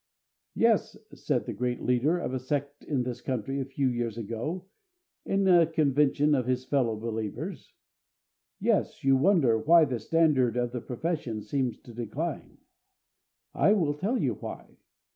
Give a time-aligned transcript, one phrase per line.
[0.55, 4.65] "Yes," said the great leader of a sect in this country, a few years ago,
[5.25, 7.71] in a convention of his fellow believers
[8.59, 12.57] "yes, you wonder why the standard of the profession seems to decline.
[13.53, 14.77] I will tell you why.